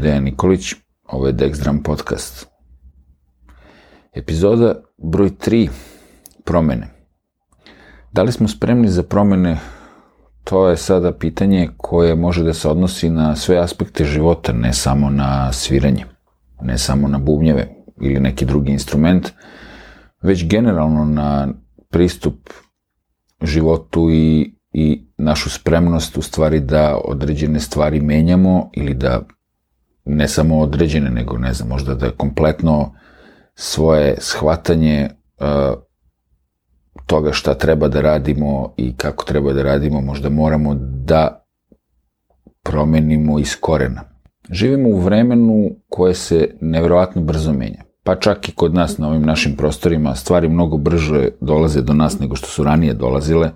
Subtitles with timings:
[0.00, 0.74] Dejan Nikolić,
[1.08, 2.46] ovo je Dexdram podcast.
[4.12, 5.68] Epizoda broj 3,
[6.44, 6.88] promene.
[8.12, 9.58] Da li smo spremni za promene,
[10.44, 15.10] to je sada pitanje koje može da se odnosi na sve aspekte života, ne samo
[15.10, 16.04] na sviranje,
[16.62, 17.68] ne samo na bubnjeve
[18.00, 19.28] ili neki drugi instrument,
[20.22, 21.48] već generalno na
[21.90, 22.50] pristup
[23.42, 29.22] životu i, i našu spremnost u stvari da određene stvari menjamo ili da
[30.16, 32.94] ne samo određene, nego ne znam, možda da kompletno
[33.54, 35.08] svoje shvatanje
[35.40, 35.78] uh,
[37.06, 41.44] toga šta treba da radimo i kako treba da radimo, možda moramo da
[42.62, 44.02] promenimo iz korena.
[44.50, 47.82] Živimo u vremenu koje se nevjerovatno brzo menja.
[48.04, 52.18] Pa čak i kod nas na ovim našim prostorima stvari mnogo brže dolaze do nas
[52.18, 53.50] nego što su ranije dolazile.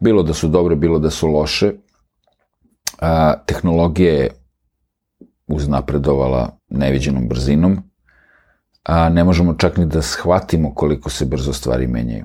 [0.00, 1.72] Bilo da su dobre, bilo da su loše.
[3.00, 4.28] A, tehnologija je
[5.46, 7.78] uznapredovala neviđenom brzinom,
[8.84, 12.24] a ne možemo čak ni da shvatimo koliko se brzo stvari menjaju.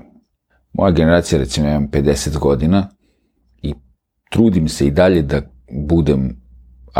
[0.72, 2.88] Moja generacija, recimo, imam 50 godina
[3.62, 3.74] i
[4.30, 6.40] trudim se i dalje da budem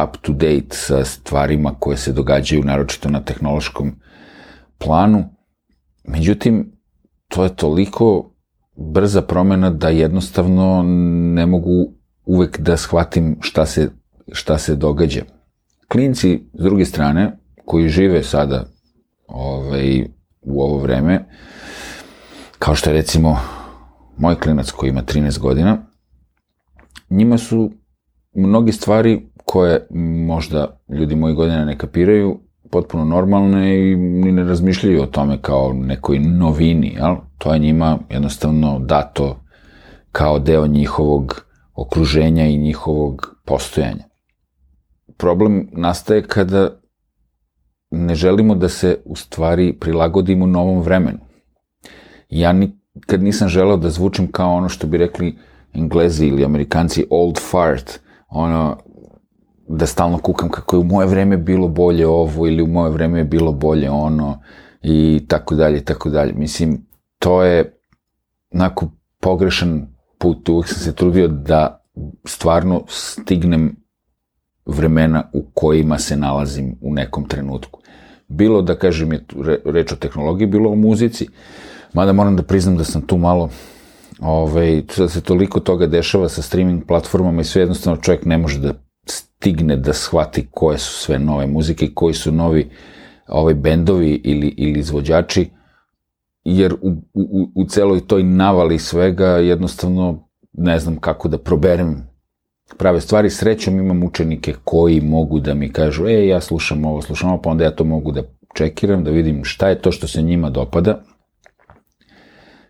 [0.05, 3.93] up to date sa stvarima koje se događaju, naročito na tehnološkom
[4.79, 5.25] planu.
[6.05, 6.73] Međutim,
[7.29, 8.35] to je toliko
[8.77, 10.83] brza promena da jednostavno
[11.35, 11.93] ne mogu
[12.25, 13.91] uvek da shvatim šta se,
[14.33, 15.23] šta se događa.
[15.89, 18.65] Klinci, s druge strane, koji žive sada
[19.27, 20.05] ovaj,
[20.43, 21.25] u ovo vreme,
[22.59, 23.39] kao što je recimo
[24.17, 25.79] moj klinac koji ima 13 godina,
[27.11, 27.71] njima su
[28.35, 29.87] mnogi stvari koje
[30.27, 35.73] možda ljudi moji godina ne kapiraju, potpuno normalne i ni ne razmišljaju o tome kao
[35.73, 37.17] nekoj novini, jel?
[37.39, 39.41] To je njima jednostavno dato
[40.13, 44.08] kao deo njihovog okruženja i njihovog postojanja.
[45.19, 46.81] Problem nastaje kada
[47.91, 51.19] ne želimo da se u stvari prilagodimo novom vremenu.
[52.29, 55.39] Ja nikad nisam želeo da zvučim kao ono što bi rekli
[55.75, 58.77] englezi ili amerikanci old fart, ono
[59.69, 63.19] da stalno kukam kako je u moje vreme bilo bolje ovo ili u moje vreme
[63.19, 64.43] je bilo bolje ono
[64.83, 66.33] i tako dalje, tako dalje.
[66.33, 66.87] Mislim,
[67.19, 67.81] to je
[68.55, 68.91] onako
[69.21, 69.87] pogrešan
[70.19, 71.85] put, uvek sam se trudio da
[72.25, 73.77] stvarno stignem
[74.69, 77.81] vremena u kojima se nalazim u nekom trenutku.
[78.29, 79.25] Bilo da kažem je
[79.65, 81.29] reč o tehnologiji, bilo o muzici,
[81.93, 83.51] mada moram da priznam da sam tu malo
[84.21, 88.61] ovaj, da se toliko toga dešava sa streaming platformama i sve jednostavno čovjek ne može
[88.61, 88.75] da
[89.07, 92.71] stigne da shvati koje su sve nove muzike, koji su novi
[93.29, 95.51] ovaj bendovi ili, ili izvođači,
[96.45, 102.08] jer u, u, u celoj toj navali svega jednostavno ne znam kako da proberem
[102.77, 103.31] prave stvari.
[103.31, 107.51] Srećom imam učenike koji mogu da mi kažu, e, ja slušam ovo, slušam ovo, pa
[107.51, 108.23] onda ja to mogu da
[108.55, 111.03] čekiram, da vidim šta je to što se njima dopada.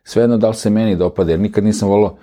[0.04, 2.16] Svejedno da li se meni dopada, jer nikad nisam volao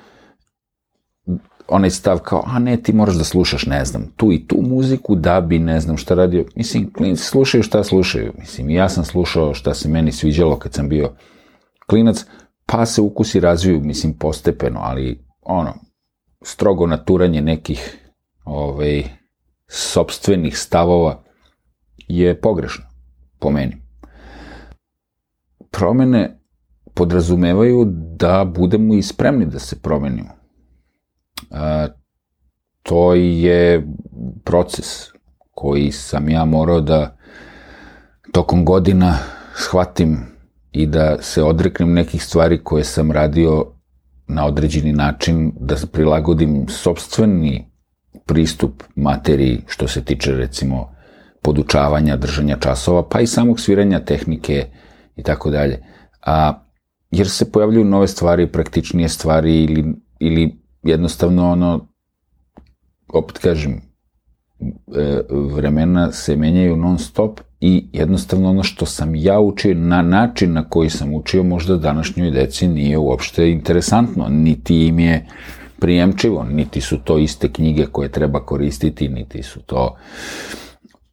[1.68, 5.16] onaj stav kao, a ne, ti moraš da slušaš, ne znam, tu i tu muziku
[5.16, 6.46] da bi ne znam šta radio.
[6.56, 8.34] Mislim, klinci slušaju šta slušaju.
[8.40, 11.12] Mislim, ja sam slušao šta se meni sviđalo kad sam bio
[11.88, 12.26] klinac,
[12.66, 15.74] pa se ukusi razviju, mislim, postepeno, ali ono,
[16.46, 17.98] strogo naturanje nekih
[18.46, 19.04] ovaj,
[19.68, 21.24] sobstvenih stavova
[22.08, 22.86] je pogrešno,
[23.40, 23.82] po meni.
[25.72, 26.40] Promene
[26.94, 27.86] podrazumevaju
[28.18, 30.46] da budemo i spremni da se promenimo
[32.84, 33.88] to je
[34.44, 34.86] proces
[35.52, 37.18] koji sam ja morao da
[38.32, 39.18] tokom godina
[39.56, 40.18] shvatim
[40.72, 43.66] i da se odreknem nekih stvari koje sam radio
[44.28, 47.72] na određeni način, da prilagodim sobstveni
[48.26, 50.96] pristup materiji što se tiče recimo
[51.42, 54.68] podučavanja, držanja časova, pa i samog sviranja tehnike
[55.16, 55.84] i tako dalje.
[56.26, 56.64] A,
[57.12, 61.88] jer se pojavljuju nove stvari, praktičnije stvari ili, ili jednostavno ono,
[63.14, 63.82] opet kažem,
[64.96, 70.54] e, vremena se menjaju non stop i jednostavno ono što sam ja učio na način
[70.54, 75.26] na koji sam učio možda današnjoj deci nije uopšte interesantno, niti im je
[75.80, 79.96] prijemčivo, niti su to iste knjige koje treba koristiti, niti su to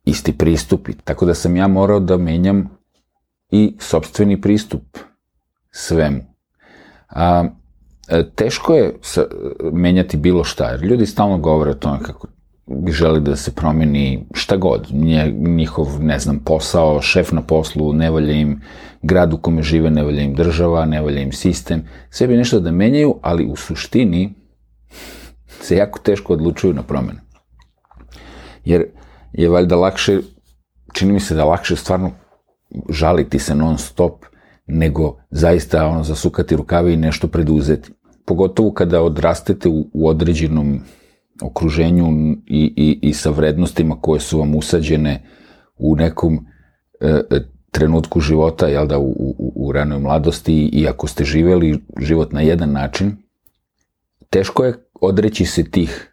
[0.04, 0.92] isti pristupi.
[1.04, 2.68] Tako da sam ja morao da menjam
[3.50, 4.82] i sobstveni pristup
[5.70, 6.20] svemu.
[7.08, 7.48] A,
[8.08, 8.98] E, teško je
[9.72, 12.26] menjati bilo šta, jer ljudi stalno govore o tome kako
[12.88, 14.88] želi da se promeni šta god,
[15.40, 18.60] njihov, ne znam, posao, šef na poslu, ne volja im
[19.02, 22.60] grad u kome žive, ne volja im država, ne volja im sistem, sve bi nešto
[22.60, 24.34] da menjaju, ali u suštini
[25.60, 27.20] se jako teško odlučuju na promene.
[28.64, 28.84] Jer
[29.32, 30.20] je valjda lakše,
[30.92, 32.10] čini mi se da lakše stvarno
[32.88, 34.24] žaliti se non stop,
[34.66, 37.90] nego zaista ono, zasukati rukave i nešto preduzeti.
[38.26, 40.80] Pogotovo kada odrastete u, u određenom
[41.42, 45.22] okruženju i, i, i sa vrednostima koje su vam usađene
[45.76, 46.46] u nekom
[47.00, 47.40] e, e
[47.70, 52.40] trenutku života, jel da, u, u, u ranoj mladosti i ako ste živeli život na
[52.40, 53.16] jedan način,
[54.30, 56.12] teško je odreći se tih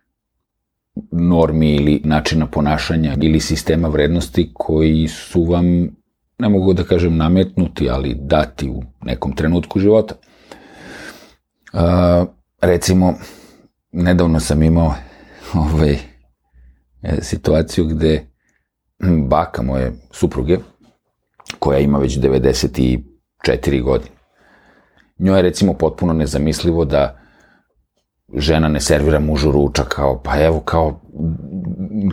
[1.12, 5.66] normi ili načina ponašanja ili sistema vrednosti koji su vam,
[6.40, 10.16] ne mogu da kažem nametnuti, ali dati u nekom trenutku života.
[11.74, 12.26] A,
[12.62, 13.14] recimo,
[13.92, 14.94] nedavno sam imao
[15.74, 15.98] ovaj,
[17.02, 18.26] e, situaciju gde
[19.28, 20.58] baka moje supruge,
[21.60, 24.16] koja ima već 94 godine,
[25.20, 27.20] njoj je recimo potpuno nezamislivo da
[28.34, 31.02] žena ne servira mužu ručak, kao, pa evo, kao,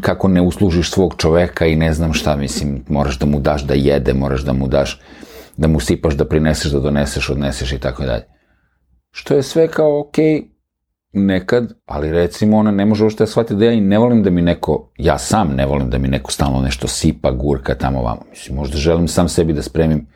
[0.00, 3.74] kako ne uslužiš svog čoveka i ne znam šta, mislim, moraš da mu daš da
[3.74, 5.00] jede, moraš da mu daš,
[5.56, 8.24] da mu sipaš, da prineseš, da doneseš, odneseš i tako dalje.
[9.10, 10.55] Što je sve kao, okej, okay,
[11.16, 14.30] nekad, ali recimo ona ne može uopšte da shvati da ja i ne volim da
[14.30, 18.22] mi neko, ja sam ne volim da mi neko stalno nešto sipa, gurka tamo vamo.
[18.30, 20.06] Mislim, možda želim sam sebi da spremim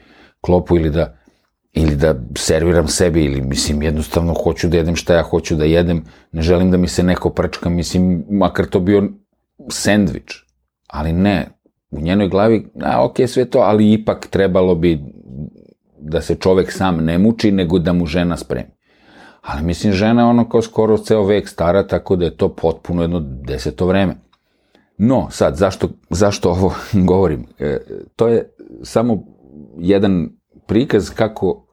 [0.41, 1.17] klopu ili da
[1.73, 6.05] ili da serviram sebi, ili mislim jednostavno hoću da jedem šta ja hoću da jedem,
[6.33, 9.09] ne želim da mi se neko prčka, mislim, makar to bio
[9.69, 10.45] sendvič,
[10.87, 11.49] ali ne,
[11.91, 14.99] u njenoj glavi, a ok, sve to, ali ipak trebalo bi
[15.99, 18.71] da se čovek sam ne muči, nego da mu žena spremi.
[19.41, 23.03] Ali mislim, žena je ono kao skoro ceo vek stara, tako da je to potpuno
[23.03, 24.17] jedno deseto vreme.
[24.99, 26.75] No, sad, zašto, zašto ovo
[27.11, 27.47] govorim?
[27.59, 27.79] E,
[28.17, 29.25] to je samo
[29.79, 30.29] jedan
[30.67, 31.67] prikaz kako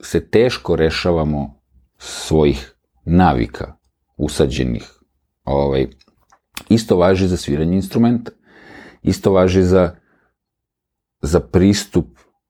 [0.00, 1.60] se teško rešavamo
[1.98, 2.74] svojih
[3.04, 3.72] navika
[4.16, 5.00] usađenih.
[5.44, 5.86] Ovaj,
[6.68, 8.30] isto važi za sviranje instrumenta.
[9.02, 9.94] Isto važi za,
[11.22, 12.06] za pristup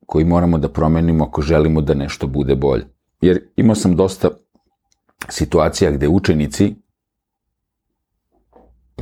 [0.07, 2.87] koji moramo da promenimo ako želimo da nešto bude bolje.
[3.21, 4.29] Jer imao sam dosta
[5.29, 6.75] situacija gde učenici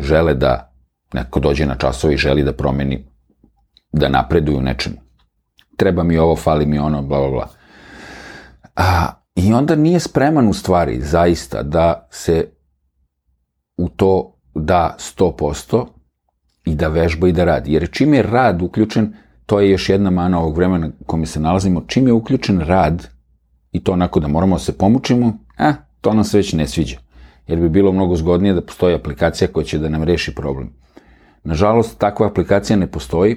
[0.01, 0.73] žele da
[1.13, 3.05] neko dođe na časove i želi da promeni,
[3.93, 5.09] da napreduju nečemu
[5.79, 7.49] treba mi ovo, fali mi ono, bla, bla, bla.
[8.77, 12.45] A, I onda nije spreman u stvari, zaista, da se
[13.77, 15.87] u to da 100%
[16.65, 17.73] i da vežba i da radi.
[17.73, 19.13] Jer čim je rad uključen,
[19.47, 23.07] to je još jedna mana ovog vremena u kome se nalazimo, čim je uključen rad,
[23.73, 26.97] i to onako da moramo da se pomučimo, a, to nam se već ne sviđa.
[27.47, 30.73] Jer bi bilo mnogo zgodnije da postoji aplikacija koja će da nam reši problem.
[31.45, 33.37] Nažalost, takva aplikacija ne postoji,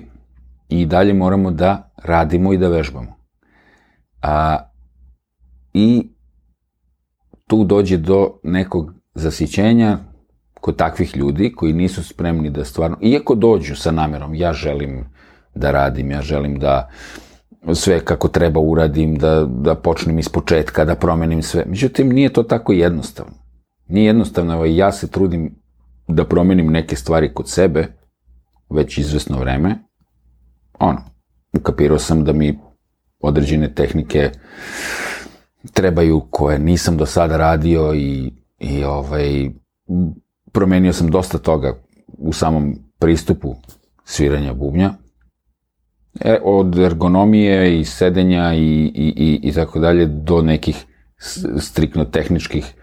[0.72, 3.16] i dalje moramo da radimo i da vežbamo.
[4.22, 4.58] A,
[5.74, 6.12] I
[7.48, 9.98] tu dođe do nekog zasićenja
[10.54, 15.06] kod takvih ljudi koji nisu spremni da stvarno, iako dođu sa namerom, ja želim
[15.56, 16.90] da radim, ja želim da
[17.74, 21.63] sve kako treba uradim, da, da počnem iz početka, da promenim sve.
[21.68, 23.34] Međutim, nije to tako jednostavno.
[23.88, 25.56] Nije jednostavno, evo, ja se trudim
[26.08, 27.88] da promenim neke stvari kod sebe,
[28.70, 29.77] već izvesno vreme,
[30.80, 31.01] ono,
[31.58, 32.60] ukapirao sam da mi
[33.20, 34.30] određene tehnike
[35.74, 39.50] trebaju koje nisam do sada radio i, i ovaj,
[40.51, 41.74] promenio sam dosta toga
[42.08, 43.56] u samom pristupu
[44.06, 44.94] sviranja bubnja.
[46.20, 50.86] E, od ergonomije i sedenja i, i, i, i tako dalje do nekih
[51.58, 52.74] strikno tehničkih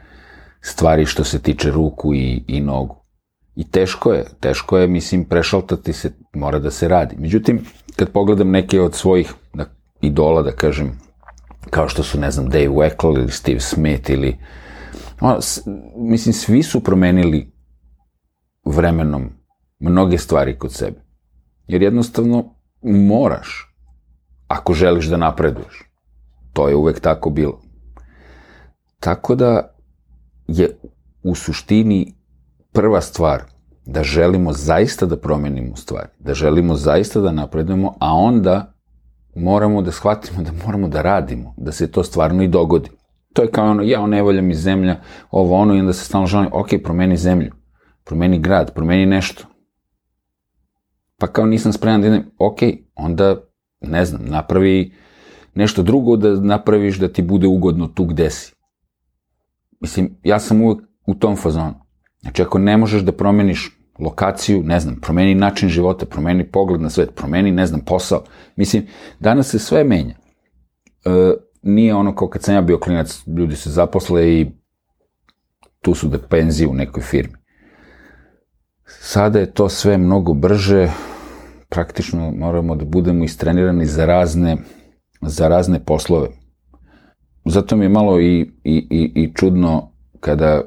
[0.61, 2.97] stvari što se tiče ruku i, i nogu.
[3.56, 7.16] I teško je, teško je, mislim, prešaltati se, mora da se radi.
[7.18, 7.64] Međutim,
[7.97, 9.64] kad pogledam neke od svojih da,
[10.00, 10.99] idola, da kažem,
[11.70, 14.37] kao što su, ne znam, Dave Weckl ili Steve Smith ili...
[15.20, 15.61] Ono, s,
[15.97, 17.52] mislim, svi su promenili
[18.64, 19.30] vremenom
[19.78, 21.00] mnoge stvari kod sebe.
[21.66, 23.75] Jer jednostavno moraš,
[24.49, 25.82] ako želiš da napreduješ.
[26.52, 27.61] To je uvek tako bilo.
[29.00, 29.75] Tako da
[30.47, 30.78] je
[31.23, 32.14] u suštini
[32.73, 33.42] prva stvar
[33.87, 38.73] da želimo zaista da promenimo stvari, da želimo zaista da napredujemo, a onda
[39.35, 42.90] moramo da shvatimo da moramo da radimo, da se to stvarno i dogodi.
[43.32, 44.97] To je kao ono, ja, ne volja mi zemlja,
[45.30, 47.52] ovo ono, i onda se stalno želim, ok, promeni zemlju,
[48.04, 49.44] promeni grad, promeni nešto.
[51.20, 52.58] Pa kao nisam spreman da idem, ok,
[52.94, 53.37] onda,
[53.80, 54.92] ne znam, napravi
[55.54, 58.52] nešto drugo da napraviš da ti bude ugodno tu gde si.
[59.80, 61.75] Mislim, ja sam uvek u tom fazonu.
[62.20, 66.90] Znači, ako ne možeš da promeniš lokaciju, ne znam, promeni način života, promeni pogled na
[66.90, 68.25] svet, promeni, ne znam, posao.
[68.56, 68.87] Mislim,
[69.20, 70.14] danas se sve menja.
[70.14, 74.46] E, nije ono kao kad sam ja bio klinac, ljudi se zaposle i
[75.80, 77.34] tu su da penziju u nekoj firmi.
[78.84, 80.90] Sada je to sve mnogo brže,
[81.68, 84.56] praktično moramo da budemo istrenirani za razne,
[85.20, 86.28] za razne poslove.
[87.44, 90.62] Zato mi je malo i, i, i, i čudno kada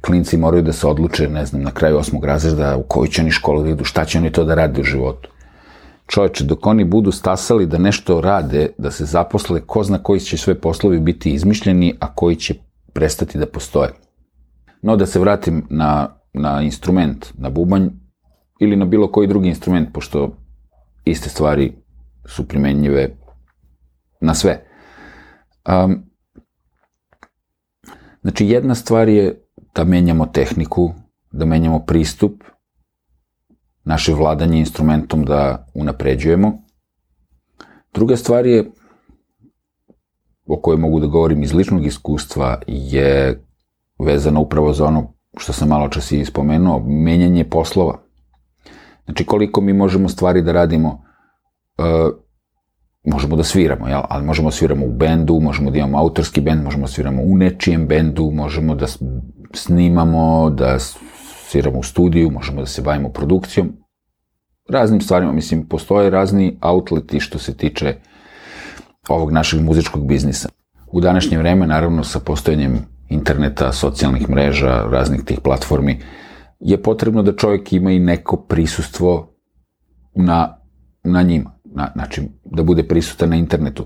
[0.00, 3.30] klinci moraju da se odluče, ne znam, na kraju osmog razreda u koju će oni
[3.30, 5.28] školu da idu, šta će oni to da rade u životu.
[6.06, 10.36] Čoveče, dok oni budu stasali da nešto rade, da se zaposle, ko zna koji će
[10.36, 12.54] sve poslovi biti izmišljeni, a koji će
[12.92, 13.90] prestati da postoje.
[14.82, 17.88] No, da se vratim na, na instrument, na bubanj,
[18.62, 20.36] ili na bilo koji drugi instrument, pošto
[21.04, 21.72] iste stvari
[22.24, 23.16] su primenjive
[24.20, 24.64] na sve.
[25.68, 26.02] Um,
[28.22, 30.92] znači, jedna stvar je da menjamo tehniku,
[31.32, 32.42] da menjamo pristup,
[33.84, 36.52] naše vladanje instrumentom da unapređujemo.
[37.94, 38.70] Druga stvar je,
[40.46, 43.42] o kojoj mogu da govorim iz ličnog iskustva, je
[43.98, 48.02] vezana upravo za ono što sam malo čas i spomenuo, menjanje poslova.
[49.04, 51.02] Znači, koliko mi možemo stvari da radimo,
[51.78, 52.14] uh,
[53.04, 54.00] možemo da sviramo, jel?
[54.08, 57.36] ali možemo da sviramo u bendu, možemo da imamo autorski bend, možemo da sviramo u
[57.36, 58.86] nečijem bendu, možemo da
[59.54, 60.78] snimamo, da
[61.48, 63.72] sviramo u studiju, možemo da se bavimo produkcijom,
[64.68, 67.94] raznim stvarima, mislim, postoje razni outleti što se tiče
[69.08, 70.48] ovog našeg muzičkog biznisa.
[70.92, 72.78] U današnje vreme, naravno, sa postojanjem
[73.08, 76.00] interneta, socijalnih mreža, raznih tih platformi,
[76.64, 79.34] je potrebno da čovjek ima i neko prisustvo
[80.14, 80.58] na,
[81.04, 81.58] na njima.
[81.64, 83.84] Na, znači, da bude prisutan na internetu.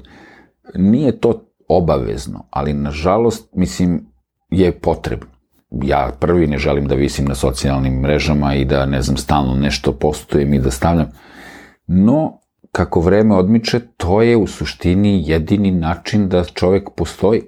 [0.75, 4.07] Nije to obavezno, ali nažalost, mislim,
[4.51, 5.37] je potrebno
[5.71, 9.93] ja prvi ne želim da visim na socijalnim mrežama i da, ne znam, stalno nešto
[9.93, 11.11] postojem i da stavljam.
[11.87, 12.41] No,
[12.73, 17.43] kako vreme odmiče, to je u suštini jedini način da čovek postoji.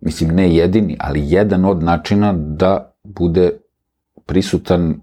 [0.00, 3.50] Mislim, ne jedini, ali jedan od načina da bude
[4.26, 5.00] prisutan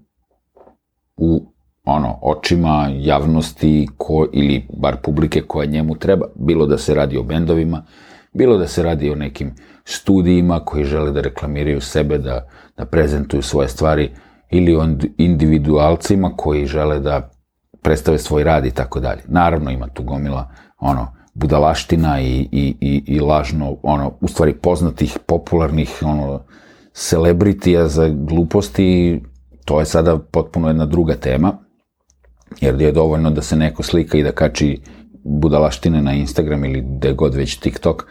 [1.16, 1.54] u
[1.84, 7.22] ono, očima javnosti ko, ili bar publike koja njemu treba, bilo da se radi o
[7.22, 7.84] bendovima,
[8.32, 9.54] bilo da se radi o nekim
[9.84, 14.10] studijima koji žele da reklamiraju sebe, da, da prezentuju svoje stvari,
[14.50, 14.86] ili o
[15.18, 17.30] individualcima koji žele da
[17.82, 19.22] predstave svoj rad i tako dalje.
[19.26, 25.18] Naravno ima tu gomila ono, budalaština i, i, i, i lažno, ono, u stvari poznatih,
[25.26, 26.44] popularnih, ono,
[26.94, 29.22] celebritija za gluposti,
[29.64, 31.58] to je sada potpuno jedna druga tema,
[32.60, 34.80] jer je dovoljno da se neko slika i da kači
[35.24, 38.06] budalaštine na Instagram ili gde god već TikTok,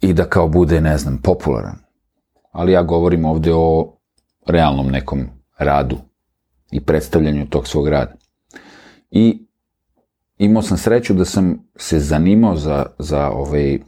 [0.00, 1.78] i da kao bude, ne znam, popularan.
[2.52, 3.96] Ali ja govorim ovde o
[4.46, 5.26] realnom nekom
[5.58, 5.96] radu
[6.72, 8.14] i predstavljanju tog svog rada.
[9.10, 9.46] I
[10.38, 13.78] imao sam sreću da sam se zanimao za, za ovaj,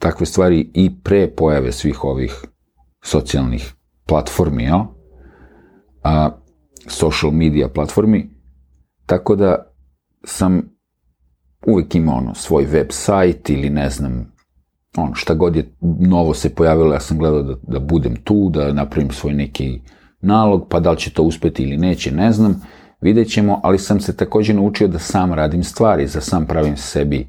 [0.00, 2.44] takve stvari i pre pojave svih ovih
[3.02, 3.74] socijalnih
[4.06, 4.86] platformi, ja?
[6.02, 6.30] a,
[6.86, 8.30] social media platformi,
[9.06, 9.72] tako da
[10.24, 10.62] sam
[11.66, 14.32] uvek ima ono svoj web sajt ili ne znam,
[14.96, 18.72] ono šta god je novo se pojavilo, ja sam gledao da, da budem tu, da
[18.72, 19.80] napravim svoj neki
[20.20, 22.62] nalog, pa da li će to uspeti ili neće, ne znam,
[23.00, 27.28] vidjet ćemo, ali sam se takođe naučio da sam radim stvari, da sam pravim sebi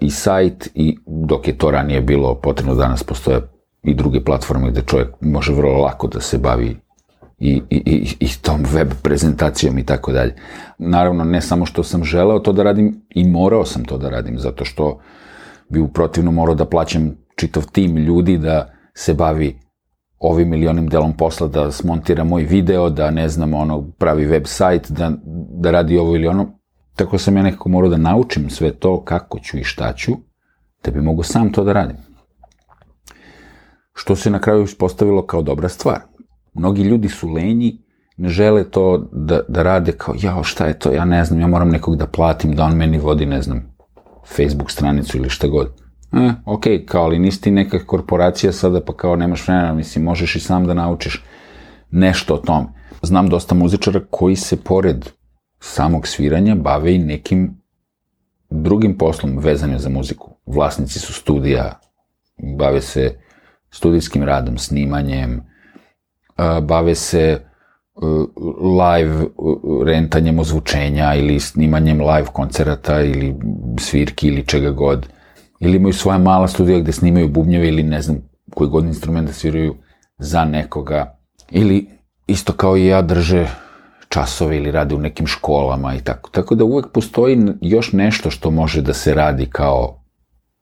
[0.00, 3.40] i sajt, i dok je to ranije bilo potrebno, danas postoje
[3.82, 6.76] i druge platforme gde čovjek može vrlo lako da se bavi
[7.38, 10.34] i, i, i, i tom web prezentacijom i tako dalje.
[10.78, 14.38] Naravno, ne samo što sam želeo to da radim, i morao sam to da radim,
[14.38, 15.00] zato što
[15.68, 19.58] bi u protivno morao da plaćam čitav tim ljudi da se bavi
[20.18, 24.90] ovim milionim delom posla, da smontira moj video, da ne znam, ono, pravi web sajt,
[24.90, 25.12] da,
[25.60, 26.58] da radi ovo ili ono.
[26.94, 30.12] Tako sam ja nekako morao da naučim sve to, kako ću i šta ću,
[30.84, 31.96] da bi mogu sam to da radim.
[33.94, 36.00] Što se na kraju ispostavilo kao dobra stvar.
[36.54, 37.78] Mnogi ljudi su lenji,
[38.16, 41.46] ne žele to da, da rade kao, jao, šta je to, ja ne znam, ja
[41.46, 43.74] moram nekog da platim, da on meni vodi, ne znam,
[44.36, 45.84] Facebook stranicu ili šta god.
[46.12, 50.36] E, ok, kao, ali nisi ti neka korporacija sada, pa kao nemaš vremena, mislim, možeš
[50.36, 51.24] i sam da naučiš
[51.90, 52.66] nešto o tome.
[53.02, 55.10] Znam dosta muzičara koji se pored
[55.64, 57.62] samog sviranja bave i nekim
[58.50, 60.30] drugim poslom vezanjem za muziku.
[60.46, 61.80] Vlasnici su studija,
[62.58, 63.18] bave se
[63.70, 65.42] studijskim radom, snimanjem,
[66.62, 67.40] bave se
[68.80, 69.24] live
[69.86, 73.34] rentanjem ozvučenja ili snimanjem live koncerata ili
[73.78, 75.06] svirki ili čega god.
[75.60, 78.18] Ili imaju svoja mala studija gde snimaju bubnjeve ili ne znam
[78.54, 79.74] koji god instrument da sviraju
[80.18, 81.18] za nekoga.
[81.50, 81.88] Ili
[82.26, 83.63] isto kao i ja drže
[84.08, 86.30] časove ili rade u nekim školama i tako.
[86.30, 90.04] Tako da uvek postoji još nešto što može da se radi kao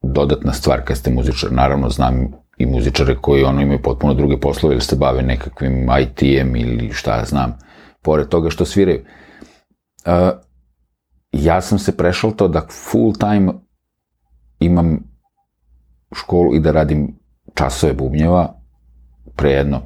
[0.01, 1.51] dodatna stvar kad ste muzičar.
[1.51, 6.55] Naravno znam i muzičare koji ono imaju potpuno druge poslove ili se bave nekakvim IT-em
[6.55, 7.57] ili šta ja znam,
[8.01, 9.05] pored toga što sviraju.
[11.31, 13.53] Ja sam se prešao to da full time
[14.59, 14.99] imam
[16.15, 17.19] školu i da radim
[17.53, 18.53] časove bubnjeva
[19.35, 19.81] pre jedno,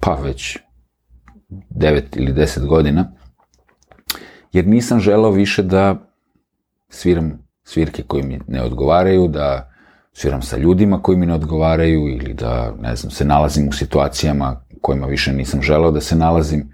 [0.00, 0.58] pa već
[1.70, 3.12] 9 ili 10 godina,
[4.52, 5.96] jer nisam želao više da
[6.88, 9.72] sviram svirke koje mi ne odgovaraju, da
[10.12, 14.64] sviram sa ljudima koji mi ne odgovaraju ili da, ne znam, se nalazim u situacijama
[14.80, 16.72] kojima više nisam želeo da se nalazim,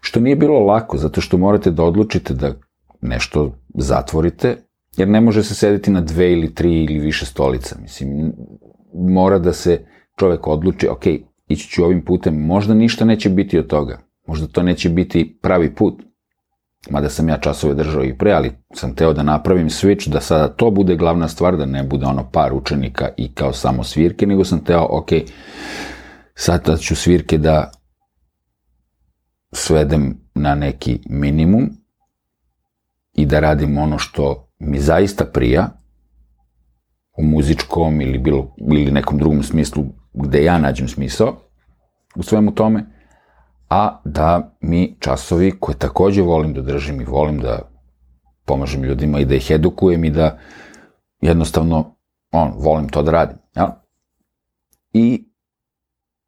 [0.00, 2.52] što nije bilo lako, zato što morate da odlučite da
[3.00, 4.56] nešto zatvorite,
[4.96, 7.76] jer ne može se sedeti na dve ili tri ili više stolica.
[7.82, 8.32] Mislim,
[8.94, 9.84] mora da se
[10.18, 11.06] čovek odluči, ok,
[11.48, 15.74] ići ću ovim putem, možda ništa neće biti od toga, možda to neće biti pravi
[15.74, 16.02] put,
[16.90, 20.48] mada sam ja časove držao i pre, ali sam teo da napravim switch, da sada
[20.48, 24.44] to bude glavna stvar, da ne bude ono par učenika i kao samo svirke, nego
[24.44, 25.08] sam teo, ok,
[26.34, 27.70] sada ću svirke da
[29.52, 31.70] svedem na neki minimum
[33.12, 35.82] i da radim ono što mi zaista prija,
[37.16, 41.36] u muzičkom ili, bilo, ili nekom drugom smislu gde ja nađem smisao
[42.16, 42.86] u svemu tome,
[43.72, 47.58] a da mi časovi koje takođe volim da držim i volim da
[48.44, 50.38] pomažem ljudima i da ih edukujem i da
[51.20, 51.96] jednostavno
[52.32, 53.36] on, volim to da radim.
[53.56, 53.82] Ja?
[54.92, 55.24] I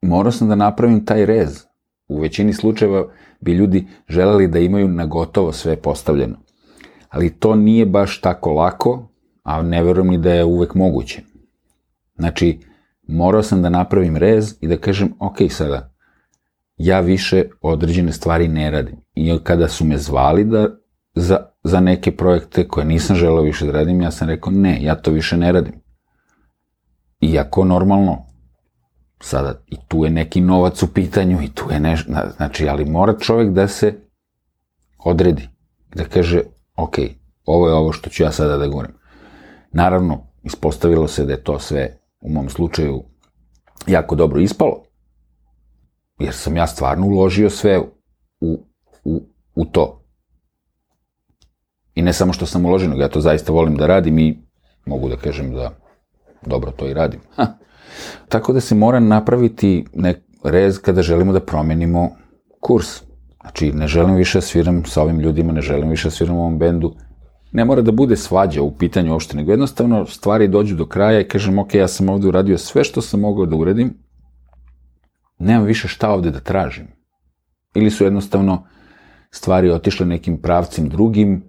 [0.01, 1.63] morao sam da napravim taj rez.
[2.07, 3.05] U većini slučajeva
[3.41, 6.37] bi ljudi želeli da imaju na gotovo sve postavljeno.
[7.09, 9.07] Ali to nije baš tako lako,
[9.43, 11.21] a ne verujem ni da je uvek moguće.
[12.15, 12.59] Znači,
[13.07, 15.94] morao sam da napravim rez i da kažem, ok, sada,
[16.77, 18.95] ja više određene stvari ne radim.
[19.15, 20.67] I kada su me zvali da,
[21.15, 24.95] za, za neke projekte koje nisam želeo više da radim, ja sam rekao, ne, ja
[24.95, 25.73] to više ne radim.
[27.21, 28.25] Iako normalno,
[29.21, 33.13] sada i tu je neki novac u pitanju i tu je nešto, znači, ali mora
[33.19, 33.93] čovek da se
[35.05, 35.49] odredi,
[35.95, 36.41] da kaže,
[36.75, 36.95] ok,
[37.45, 38.93] ovo je ovo što ću ja sada da govorim.
[39.71, 43.03] Naravno, ispostavilo se da je to sve u mom slučaju
[43.87, 44.84] jako dobro ispalo,
[46.19, 47.79] jer sam ja stvarno uložio sve
[48.39, 48.65] u,
[49.03, 49.21] u,
[49.55, 50.01] u to.
[51.95, 54.37] I ne samo što sam uložio, nego ja to zaista volim da radim i
[54.85, 55.71] mogu da kažem da
[56.45, 57.19] dobro to i radim.
[57.35, 57.47] Ha.
[58.29, 62.09] Tako da se mora napraviti nek rez kada želimo da promenimo
[62.59, 63.01] kurs.
[63.41, 66.39] Znači, ne želim više da sviram sa ovim ljudima, ne želim više da sviram u
[66.39, 66.95] ovom bendu,
[67.51, 71.27] ne mora da bude svađa u pitanju uopšte, nego jednostavno stvari dođu do kraja i
[71.27, 73.93] kažem, ok, ja sam ovde uradio sve što sam mogao da uradim,
[75.39, 76.87] nemam više šta ovde da tražim.
[77.75, 78.67] Ili su jednostavno
[79.31, 81.43] stvari otišle nekim pravcim drugim,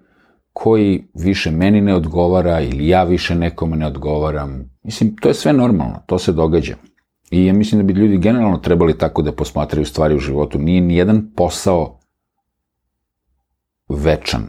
[0.53, 4.71] koji više meni ne odgovara ili ja više nekome ne odgovaram.
[4.83, 6.77] Mislim, to je sve normalno, to se događa.
[7.31, 10.59] I ja mislim da bi ljudi generalno trebali tako da posmatraju stvari u životu.
[10.59, 12.01] Nije ni jedan posao
[13.89, 14.43] večan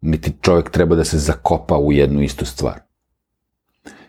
[0.00, 2.80] niti čovjek treba da se zakopa u jednu istu stvar.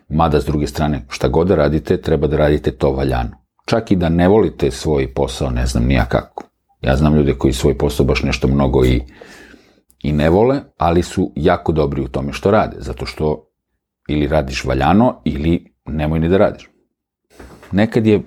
[0.08, 3.39] Mada, s druge strane, šta god da radite, treba da radite to valjano.
[3.70, 6.44] Čak i da ne volite svoj posao, ne znam nija kako.
[6.82, 9.02] Ja znam ljude koji svoj posao baš nešto mnogo i,
[10.02, 13.46] i ne vole, ali su jako dobri u tome što rade, zato što
[14.08, 16.68] ili radiš valjano, ili nemoj ni da radiš.
[17.72, 18.22] Nekad je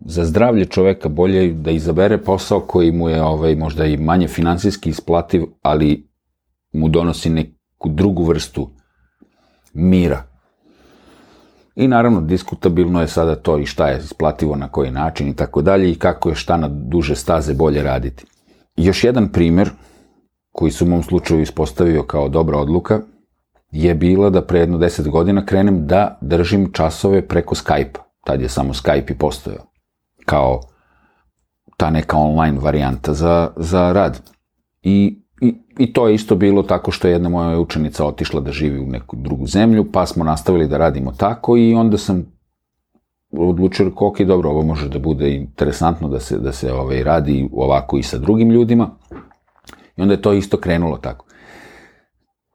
[0.00, 4.90] za zdravlje čoveka bolje da izabere posao koji mu je ovaj, možda i manje finansijski
[4.90, 6.08] isplativ, ali
[6.72, 8.70] mu donosi neku drugu vrstu
[9.74, 10.33] mira.
[11.76, 15.62] I naravno, diskutabilno je sada to i šta je isplativo na koji način i tako
[15.62, 18.24] dalje i kako je šta na duže staze bolje raditi.
[18.76, 19.70] Još jedan primer
[20.52, 23.00] koji su u mom slučaju ispostavio kao dobra odluka
[23.72, 28.02] je bila da pre jedno deset godina krenem da držim časove preko Skype-a.
[28.24, 29.64] Tad je samo Skype i postojao.
[30.24, 30.60] Kao
[31.76, 34.20] ta neka online varijanta za, za rad.
[34.82, 38.52] I I, I to je isto bilo tako što je jedna moja učenica otišla da
[38.52, 42.34] živi u neku drugu zemlju, pa smo nastavili da radimo tako i onda sam
[43.32, 47.48] odlučio kako ok, dobro, ovo može da bude interesantno da se, da se ovaj, radi
[47.52, 48.90] ovako i sa drugim ljudima.
[49.96, 51.26] I onda je to isto krenulo tako.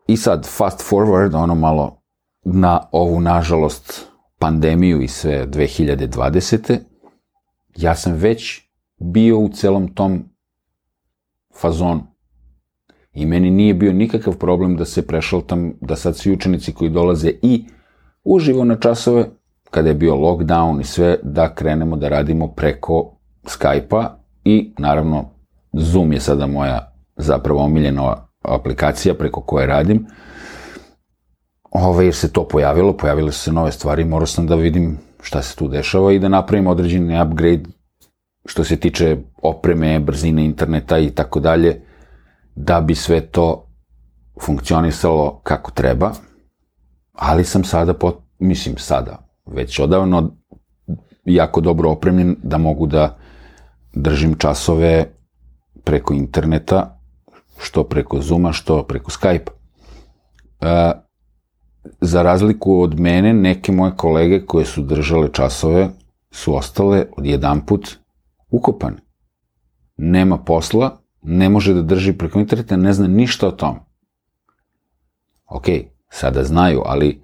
[0.08, 2.02] I sad, fast forward, ono malo
[2.44, 4.08] na ovu, nažalost,
[4.40, 6.78] pandemiju i sve 2020.
[7.78, 8.62] Ja sam već
[9.00, 10.24] bio u celom tom
[11.62, 12.02] fazonu.
[13.14, 17.32] I meni nije bio nikakav problem da se prešaltam, da sad svi učenici koji dolaze
[17.42, 17.66] i
[18.24, 19.26] uživo na časove,
[19.70, 25.30] kada je bio lockdown i sve, da krenemo da radimo preko Skype-a i naravno
[25.74, 30.06] Zoom je sada moja zapravo omiljena aplikacija preko koje radim.
[31.72, 35.42] Ove, jer se to pojavilo, pojavile su se nove stvari, morao sam da vidim šta
[35.42, 37.64] se tu dešava i da napravimo određeni upgrade
[38.46, 41.82] što se tiče opreme, brzine interneta i tako dalje,
[42.60, 43.68] da bi sve to
[44.42, 46.12] funkcionisalo kako treba,
[47.14, 50.32] ali sam sada, pot, mislim sada, već odavno
[51.26, 53.18] jako dobro opremljen da mogu da
[53.94, 55.06] držim časove
[55.84, 57.00] preko interneta,
[57.60, 59.50] što preko Zuma, što preko Skype.
[60.62, 60.92] E,
[62.02, 65.90] za razliku od mene, neke moje kolege koje su držale časove
[66.32, 67.98] su ostale od jedan put
[68.50, 68.98] ukopane.
[69.98, 73.80] Nema posla, ne može da drži preko interneta, ne zna ništa o tom.
[75.46, 75.66] Ok,
[76.10, 77.22] sada znaju, ali,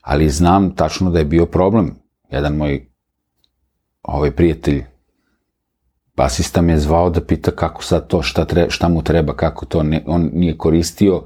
[0.00, 1.94] ali znam tačno da je bio problem.
[2.30, 2.88] Jedan moj
[4.02, 4.84] ovaj prijatelj
[6.16, 9.66] basista me je zvao da pita kako sad to, šta, tre, šta mu treba, kako
[9.66, 11.22] to, ne, on nije koristio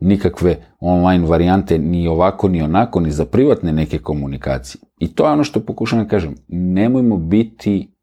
[0.00, 4.82] nikakve online varijante ni ovako ni onako, ni za privatne neke komunikacije.
[4.98, 7.94] I to je ono što pokušam da kažem, nemojmo biti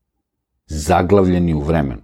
[0.66, 2.02] zaglavljeni u vremenu.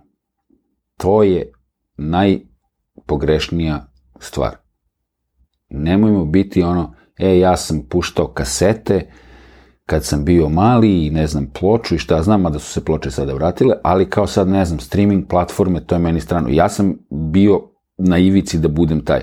[0.98, 1.52] To je
[1.98, 3.88] najpogrešnija
[4.20, 4.56] stvar.
[5.70, 9.12] Nemojmo biti ono, e, ja sam puštao kasete,
[9.88, 12.86] kad sam bio mali i ne znam ploču i šta znam, a da su se
[12.86, 16.50] ploče sada vratile, ali kao sad ne znam, streaming platforme, to je meni strano.
[16.52, 17.62] Ja sam bio
[17.98, 19.22] na ivici da budem taj.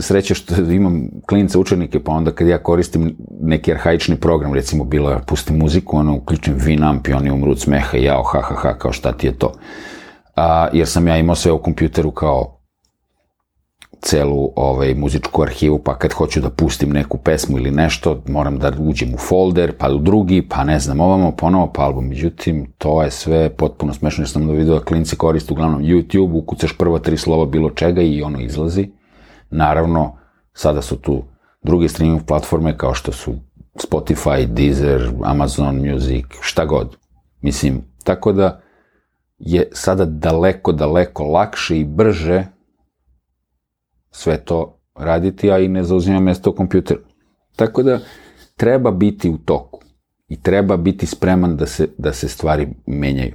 [0.00, 5.10] Sreća što imam klinice učenike, pa onda kad ja koristim neki arhaični program, recimo bilo
[5.10, 8.78] je pustim muziku, ono uključim Winamp i oni umru od smeha jao, ha, ha, ha,
[8.78, 9.52] kao šta ti je to.
[10.36, 12.54] A, jer sam ja imao sve u kompjuteru kao
[14.04, 18.72] celu ovaj, muzičku arhivu, pa kad hoću da pustim neku pesmu ili nešto, moram da
[18.78, 22.08] uđem u folder, pa u drugi, pa ne znam, ovamo ponovo pa album.
[22.08, 26.38] Međutim, to je sve potpuno smešno, jer sam da vidio da klinci koriste uglavnom YouTube,
[26.38, 28.90] ukucaš prva tri slova bilo čega i ono izlazi.
[29.50, 30.16] Naravno,
[30.52, 31.22] sada su tu
[31.62, 33.34] druge streaming platforme kao što su
[33.74, 36.96] Spotify, Deezer, Amazon Music, šta god.
[37.40, 38.60] Mislim, tako da
[39.38, 42.44] je sada daleko, daleko lakše i brže
[44.10, 47.00] sve to raditi, a i ne zauzima mesto u kompjuteru.
[47.56, 48.00] Tako da
[48.56, 49.80] treba biti u toku
[50.28, 53.34] i treba biti spreman da se, da se stvari menjaju.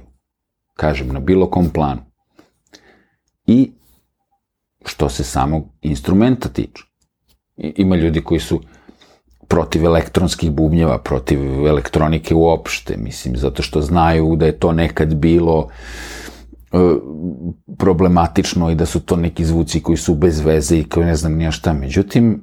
[0.74, 2.00] Kažem, na bilo kom planu.
[3.46, 3.72] I
[4.86, 6.84] što se samog instrumenta tiče.
[7.56, 8.60] Ima ljudi koji su
[9.50, 15.68] protiv elektronskih bubnjeva, protiv elektronike uopšte, mislim, zato što znaju da je to nekad bilo
[16.72, 16.78] E,
[17.78, 21.34] problematično i da su to neki zvuci koji su bez veze i koji ne znam
[21.34, 21.72] nija šta.
[21.72, 22.42] Međutim,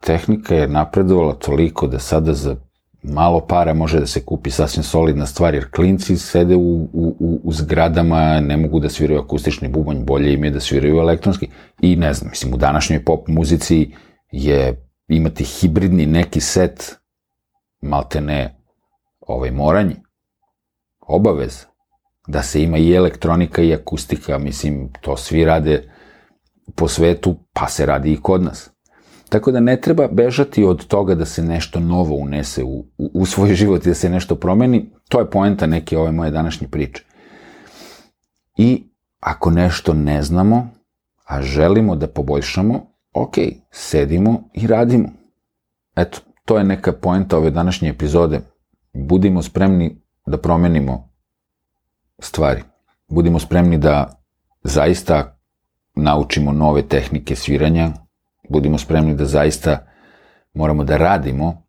[0.00, 2.56] tehnika je napredovala toliko da sada za
[3.02, 7.52] malo para može da se kupi sasvim solidna stvar, jer klinci sede u, u, u
[7.52, 11.48] zgradama, ne mogu da sviraju akustični bubanj, bolje im je da sviraju elektronski.
[11.80, 13.90] I ne znam, mislim, u današnjoj pop muzici
[14.30, 16.96] je imati hibridni neki set,
[17.80, 18.58] maltene
[19.20, 19.96] ovaj, moranje,
[21.00, 21.72] obaveza
[22.26, 25.90] da se ima i elektronika i akustika, mislim, to svi rade
[26.74, 28.70] po svetu, pa se radi i kod nas.
[29.28, 33.26] Tako da ne treba bežati od toga da se nešto novo unese u, u, u
[33.26, 34.90] svoj život i da se nešto promeni.
[35.08, 37.04] To je poenta neke ove moje današnje priče.
[38.56, 38.84] I
[39.20, 40.68] ako nešto ne znamo,
[41.24, 43.36] a želimo da poboljšamo, ok,
[43.70, 45.08] sedimo i radimo.
[45.96, 48.40] Eto, to je neka poenta ove današnje epizode.
[48.92, 51.08] Budimo spremni da promenimo
[52.18, 52.62] stvari.
[53.08, 54.22] Budimo spremni da
[54.64, 55.38] zaista
[55.94, 57.92] naučimo nove tehnike sviranja,
[58.48, 59.86] budimo spremni da zaista
[60.54, 61.62] moramo da radimo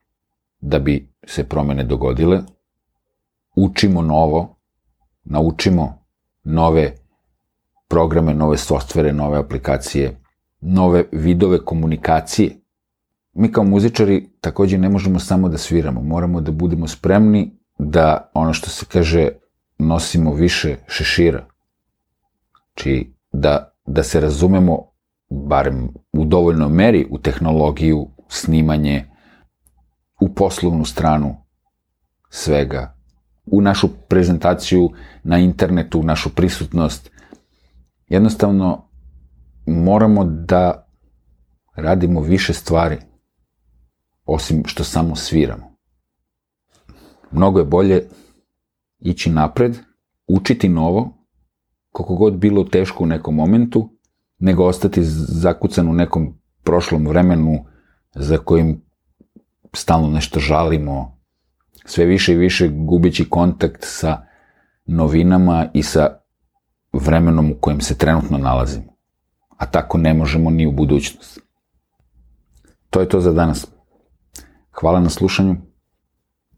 [0.60, 2.42] da bi se promene dogodile,
[3.56, 4.56] učimo novo,
[5.24, 6.06] naučimo
[6.44, 6.96] nove
[7.88, 10.23] programe, nove softvere, nove aplikacije,
[10.66, 12.52] nove vidove komunikacije.
[13.34, 18.54] Mi kao muzičari takođe ne možemo samo da sviramo, moramo da budemo spremni da ono
[18.54, 19.30] što se kaže
[19.78, 21.46] nosimo više šešira.
[22.74, 24.78] Či da, da se razumemo,
[25.30, 29.06] barem u dovoljnoj meri, u tehnologiju, snimanje,
[30.22, 31.36] u poslovnu stranu
[32.30, 32.98] svega,
[33.46, 34.92] u našu prezentaciju
[35.24, 37.12] na internetu, u našu prisutnost.
[38.08, 38.90] Jednostavno,
[39.66, 40.88] moramo da
[41.76, 42.98] radimo više stvari,
[44.26, 45.76] osim što samo sviramo.
[47.32, 48.08] Mnogo je bolje
[49.00, 49.78] ići napred,
[50.28, 51.28] učiti novo,
[51.92, 53.90] koliko god bilo teško u nekom momentu,
[54.40, 57.66] nego ostati zakucan u nekom prošlom vremenu
[58.16, 58.82] za kojim
[59.74, 61.18] stalno nešto žalimo,
[61.86, 64.26] sve više i više gubići kontakt sa
[64.86, 66.18] novinama i sa
[66.94, 68.93] vremenom u kojem se trenutno nalazimo.
[69.64, 71.40] A tako ne možemo ni u budućnost.
[72.90, 73.68] To je to za danas.
[74.72, 75.56] Hvala na slušanju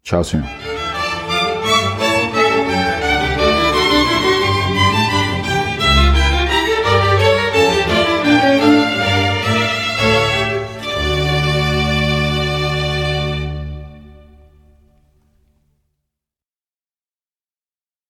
[0.04, 0.75] Ćao svima.